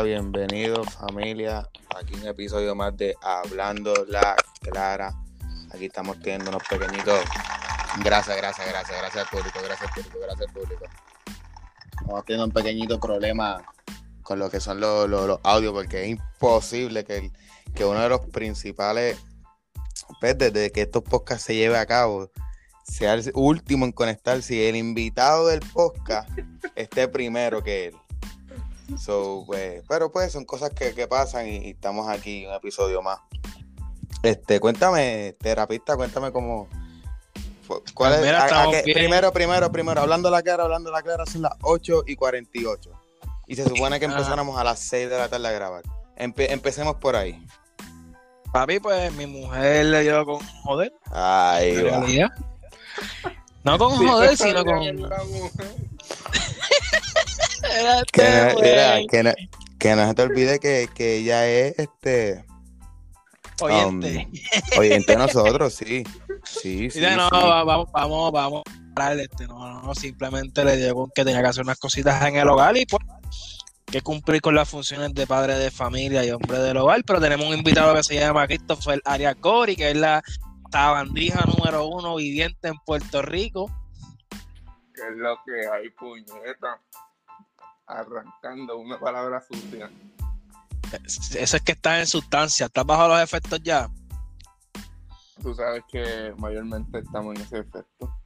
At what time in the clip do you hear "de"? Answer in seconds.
2.96-3.14, 18.00-18.08, 45.10-45.18, 65.12-65.18, 75.14-75.26, 75.56-75.70